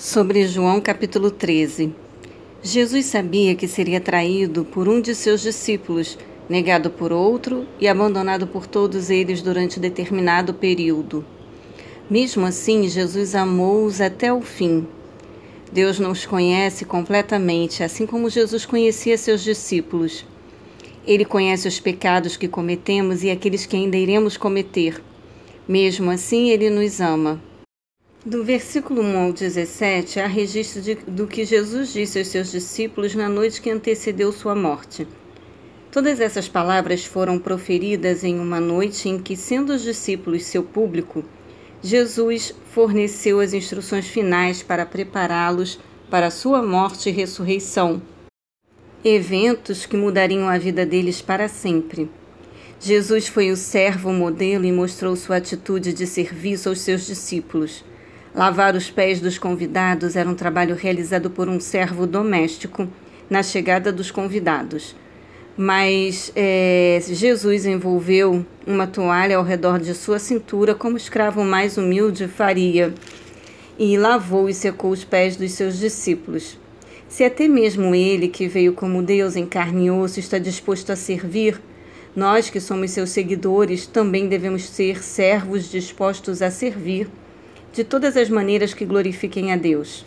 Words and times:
Sobre 0.00 0.46
João 0.46 0.80
capítulo 0.80 1.28
13. 1.28 1.92
Jesus 2.62 3.06
sabia 3.06 3.56
que 3.56 3.66
seria 3.66 4.00
traído 4.00 4.64
por 4.64 4.88
um 4.88 5.00
de 5.00 5.12
seus 5.12 5.40
discípulos, 5.40 6.16
negado 6.48 6.88
por 6.88 7.12
outro 7.12 7.66
e 7.80 7.88
abandonado 7.88 8.46
por 8.46 8.68
todos 8.68 9.10
eles 9.10 9.42
durante 9.42 9.80
determinado 9.80 10.54
período. 10.54 11.26
Mesmo 12.08 12.46
assim, 12.46 12.88
Jesus 12.88 13.34
amou-os 13.34 14.00
até 14.00 14.32
o 14.32 14.40
fim. 14.40 14.86
Deus 15.72 15.98
nos 15.98 16.24
conhece 16.24 16.84
completamente, 16.84 17.82
assim 17.82 18.06
como 18.06 18.30
Jesus 18.30 18.64
conhecia 18.64 19.18
seus 19.18 19.42
discípulos. 19.42 20.24
Ele 21.04 21.24
conhece 21.24 21.66
os 21.66 21.80
pecados 21.80 22.36
que 22.36 22.46
cometemos 22.46 23.24
e 23.24 23.32
aqueles 23.32 23.66
que 23.66 23.74
ainda 23.74 23.96
iremos 23.96 24.36
cometer. 24.36 25.02
Mesmo 25.66 26.08
assim, 26.08 26.50
ele 26.50 26.70
nos 26.70 27.00
ama. 27.00 27.47
Do 28.28 28.44
versículo 28.44 29.00
1 29.00 29.18
ao 29.18 29.32
17, 29.32 30.20
há 30.20 30.26
registro 30.26 30.82
de, 30.82 30.96
do 30.96 31.26
que 31.26 31.46
Jesus 31.46 31.94
disse 31.94 32.18
aos 32.18 32.28
seus 32.28 32.50
discípulos 32.50 33.14
na 33.14 33.26
noite 33.26 33.58
que 33.58 33.70
antecedeu 33.70 34.30
sua 34.32 34.54
morte. 34.54 35.08
Todas 35.90 36.20
essas 36.20 36.46
palavras 36.46 37.06
foram 37.06 37.38
proferidas 37.38 38.22
em 38.24 38.38
uma 38.38 38.60
noite 38.60 39.08
em 39.08 39.18
que, 39.18 39.34
sendo 39.34 39.72
os 39.72 39.82
discípulos 39.82 40.44
seu 40.44 40.62
público, 40.62 41.24
Jesus 41.82 42.54
forneceu 42.70 43.40
as 43.40 43.54
instruções 43.54 44.06
finais 44.06 44.62
para 44.62 44.84
prepará-los 44.84 45.80
para 46.10 46.30
sua 46.30 46.62
morte 46.62 47.08
e 47.08 47.12
ressurreição, 47.12 48.02
eventos 49.02 49.86
que 49.86 49.96
mudariam 49.96 50.46
a 50.50 50.58
vida 50.58 50.84
deles 50.84 51.22
para 51.22 51.48
sempre. 51.48 52.10
Jesus 52.78 53.26
foi 53.26 53.50
o 53.50 53.56
servo 53.56 54.12
modelo 54.12 54.66
e 54.66 54.70
mostrou 54.70 55.16
sua 55.16 55.36
atitude 55.36 55.94
de 55.94 56.06
serviço 56.06 56.68
aos 56.68 56.82
seus 56.82 57.06
discípulos. 57.06 57.82
Lavar 58.34 58.76
os 58.76 58.90
pés 58.90 59.20
dos 59.20 59.38
convidados 59.38 60.14
era 60.14 60.28
um 60.28 60.34
trabalho 60.34 60.74
realizado 60.74 61.30
por 61.30 61.48
um 61.48 61.58
servo 61.58 62.06
doméstico 62.06 62.86
na 63.28 63.42
chegada 63.42 63.90
dos 63.90 64.10
convidados. 64.10 64.94
Mas 65.56 66.30
é, 66.36 67.00
Jesus 67.02 67.66
envolveu 67.66 68.44
uma 68.66 68.86
toalha 68.86 69.38
ao 69.38 69.42
redor 69.42 69.80
de 69.80 69.94
sua 69.94 70.18
cintura, 70.18 70.74
como 70.74 70.94
o 70.94 70.98
escravo 70.98 71.42
mais 71.42 71.76
humilde 71.78 72.28
faria, 72.28 72.94
e 73.78 73.96
lavou 73.96 74.48
e 74.48 74.54
secou 74.54 74.90
os 74.90 75.04
pés 75.04 75.36
dos 75.36 75.52
seus 75.52 75.78
discípulos. 75.78 76.58
Se 77.08 77.24
até 77.24 77.48
mesmo 77.48 77.94
ele, 77.94 78.28
que 78.28 78.46
veio 78.46 78.74
como 78.74 79.02
Deus 79.02 79.34
em 79.34 79.46
carne 79.46 79.86
e 79.86 79.90
osso, 79.90 80.20
está 80.20 80.38
disposto 80.38 80.90
a 80.92 80.96
servir, 80.96 81.60
nós 82.14 82.50
que 82.50 82.60
somos 82.60 82.90
seus 82.90 83.10
seguidores 83.10 83.86
também 83.86 84.28
devemos 84.28 84.68
ser 84.68 85.02
servos 85.02 85.70
dispostos 85.70 86.42
a 86.42 86.50
servir 86.50 87.08
de 87.72 87.84
todas 87.84 88.16
as 88.16 88.28
maneiras 88.28 88.74
que 88.74 88.84
glorifiquem 88.84 89.52
a 89.52 89.56
Deus. 89.56 90.04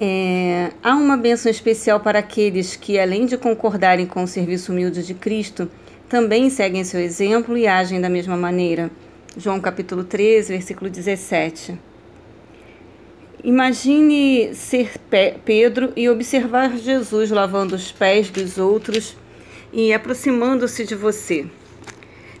É, 0.00 0.72
há 0.82 0.94
uma 0.94 1.16
bênção 1.16 1.50
especial 1.50 2.00
para 2.00 2.18
aqueles 2.18 2.74
que, 2.74 2.98
além 2.98 3.24
de 3.24 3.36
concordarem 3.36 4.06
com 4.06 4.24
o 4.24 4.26
serviço 4.26 4.72
humilde 4.72 5.04
de 5.04 5.14
Cristo, 5.14 5.70
também 6.08 6.50
seguem 6.50 6.82
seu 6.82 7.00
exemplo 7.00 7.56
e 7.56 7.66
agem 7.66 8.00
da 8.00 8.08
mesma 8.08 8.36
maneira. 8.36 8.90
João 9.36 9.60
capítulo 9.60 10.04
13, 10.04 10.52
versículo 10.52 10.90
17. 10.90 11.78
Imagine 13.44 14.54
ser 14.54 14.92
Pedro 15.44 15.92
e 15.96 16.08
observar 16.08 16.76
Jesus 16.76 17.30
lavando 17.30 17.74
os 17.74 17.90
pés 17.90 18.30
dos 18.30 18.58
outros 18.58 19.16
e 19.72 19.92
aproximando-se 19.92 20.84
de 20.84 20.94
você. 20.94 21.46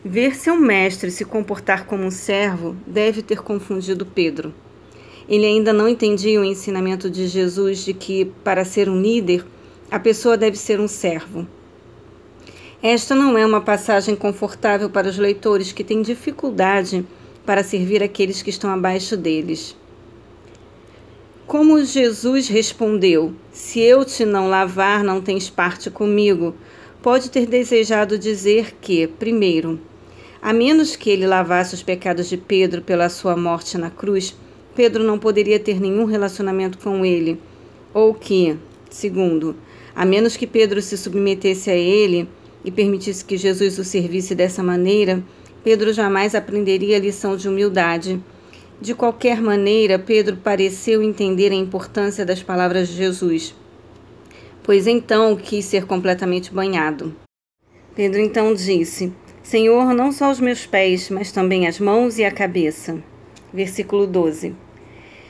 Ver 0.04 0.34
seu 0.34 0.56
mestre 0.56 1.12
se 1.12 1.24
comportar 1.24 1.86
como 1.86 2.02
um 2.02 2.10
servo 2.10 2.76
deve 2.84 3.22
ter 3.22 3.40
confundido 3.40 4.04
Pedro. 4.04 4.52
Ele 5.28 5.46
ainda 5.46 5.72
não 5.72 5.88
entendia 5.88 6.40
o 6.40 6.44
ensinamento 6.44 7.08
de 7.08 7.28
Jesus 7.28 7.84
de 7.84 7.94
que, 7.94 8.24
para 8.42 8.64
ser 8.64 8.88
um 8.88 9.00
líder, 9.00 9.46
a 9.88 10.00
pessoa 10.00 10.36
deve 10.36 10.56
ser 10.56 10.80
um 10.80 10.88
servo. 10.88 11.46
Esta 12.82 13.14
não 13.14 13.38
é 13.38 13.46
uma 13.46 13.60
passagem 13.60 14.16
confortável 14.16 14.90
para 14.90 15.08
os 15.08 15.16
leitores 15.16 15.70
que 15.70 15.84
têm 15.84 16.02
dificuldade 16.02 17.06
para 17.46 17.62
servir 17.62 18.02
aqueles 18.02 18.42
que 18.42 18.50
estão 18.50 18.70
abaixo 18.70 19.16
deles. 19.16 19.76
Como 21.46 21.84
Jesus 21.84 22.48
respondeu: 22.48 23.32
Se 23.52 23.78
eu 23.78 24.04
te 24.04 24.24
não 24.24 24.48
lavar, 24.48 25.04
não 25.04 25.20
tens 25.20 25.48
parte 25.48 25.90
comigo, 25.90 26.56
pode 27.00 27.30
ter 27.30 27.46
desejado 27.46 28.18
dizer 28.18 28.74
que, 28.80 29.06
primeiro, 29.06 29.78
a 30.42 30.52
menos 30.52 30.96
que 30.96 31.08
ele 31.08 31.24
lavasse 31.24 31.72
os 31.72 31.84
pecados 31.84 32.28
de 32.28 32.36
Pedro 32.36 32.82
pela 32.82 33.08
sua 33.08 33.36
morte 33.36 33.78
na 33.78 33.90
cruz, 33.90 34.36
Pedro 34.74 35.04
não 35.04 35.16
poderia 35.16 35.60
ter 35.60 35.80
nenhum 35.80 36.04
relacionamento 36.04 36.78
com 36.78 37.04
ele. 37.04 37.40
Ou 37.94 38.12
que, 38.12 38.58
segundo, 38.90 39.54
a 39.94 40.04
menos 40.04 40.36
que 40.36 40.46
Pedro 40.46 40.82
se 40.82 40.98
submetesse 40.98 41.70
a 41.70 41.76
ele 41.76 42.28
e 42.64 42.72
permitisse 42.72 43.24
que 43.24 43.36
Jesus 43.36 43.78
o 43.78 43.84
servisse 43.84 44.34
dessa 44.34 44.64
maneira, 44.64 45.22
Pedro 45.62 45.92
jamais 45.92 46.34
aprenderia 46.34 46.96
a 46.96 47.00
lição 47.00 47.36
de 47.36 47.48
humildade. 47.48 48.20
De 48.80 48.94
qualquer 48.94 49.40
maneira, 49.40 49.96
Pedro 49.96 50.36
pareceu 50.38 51.04
entender 51.04 51.52
a 51.52 51.54
importância 51.54 52.26
das 52.26 52.42
palavras 52.42 52.88
de 52.88 52.96
Jesus, 52.96 53.54
pois 54.64 54.88
então 54.88 55.36
quis 55.36 55.66
ser 55.66 55.86
completamente 55.86 56.52
banhado. 56.52 57.14
Pedro 57.94 58.20
então 58.20 58.52
disse: 58.52 59.12
Senhor, 59.42 59.92
não 59.92 60.12
só 60.12 60.30
os 60.30 60.38
meus 60.38 60.64
pés, 60.66 61.10
mas 61.10 61.32
também 61.32 61.66
as 61.66 61.80
mãos 61.80 62.16
e 62.16 62.24
a 62.24 62.30
cabeça. 62.30 63.02
Versículo 63.52 64.06
12. 64.06 64.54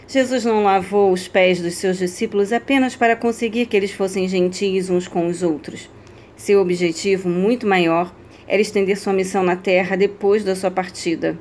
Jesus 0.06 0.44
não 0.44 0.62
lavou 0.62 1.10
os 1.10 1.26
pés 1.26 1.60
dos 1.60 1.74
seus 1.74 1.96
discípulos 1.96 2.52
apenas 2.52 2.94
para 2.94 3.16
conseguir 3.16 3.64
que 3.64 3.76
eles 3.76 3.90
fossem 3.90 4.28
gentis 4.28 4.90
uns 4.90 5.08
com 5.08 5.26
os 5.26 5.42
outros. 5.42 5.88
Seu 6.36 6.60
objetivo, 6.60 7.28
muito 7.28 7.66
maior, 7.66 8.14
era 8.46 8.60
estender 8.60 8.98
sua 8.98 9.14
missão 9.14 9.42
na 9.42 9.56
terra 9.56 9.96
depois 9.96 10.44
da 10.44 10.54
sua 10.54 10.70
partida. 10.70 11.38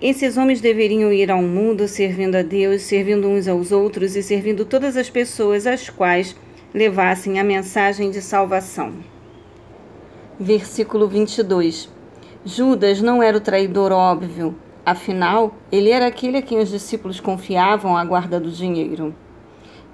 Esses 0.00 0.36
homens 0.36 0.60
deveriam 0.60 1.12
ir 1.12 1.30
ao 1.30 1.40
mundo 1.40 1.86
servindo 1.86 2.34
a 2.34 2.42
Deus, 2.42 2.82
servindo 2.82 3.28
uns 3.28 3.46
aos 3.46 3.70
outros 3.70 4.16
e 4.16 4.22
servindo 4.22 4.64
todas 4.64 4.96
as 4.96 5.08
pessoas 5.08 5.64
às 5.64 5.88
quais 5.88 6.34
levassem 6.74 7.38
a 7.38 7.44
mensagem 7.44 8.10
de 8.10 8.20
salvação. 8.20 9.13
Versículo 10.38 11.06
22. 11.06 11.88
Judas 12.44 13.00
não 13.00 13.22
era 13.22 13.36
o 13.36 13.40
traidor 13.40 13.92
óbvio, 13.92 14.56
afinal, 14.84 15.54
ele 15.70 15.90
era 15.90 16.08
aquele 16.08 16.38
a 16.38 16.42
quem 16.42 16.58
os 16.58 16.70
discípulos 16.70 17.20
confiavam 17.20 17.96
a 17.96 18.04
guarda 18.04 18.40
do 18.40 18.50
dinheiro. 18.50 19.14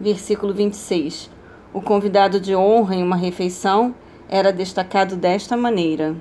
Versículo 0.01 0.55
26. 0.55 1.31
O 1.75 1.83
convidado 1.83 2.41
de 2.41 2.56
honra 2.56 2.95
em 2.95 3.03
uma 3.03 3.17
refeição 3.17 3.95
era 4.31 4.51
destacado 4.51 5.15
desta 5.15 5.59
maneira. 5.59 6.17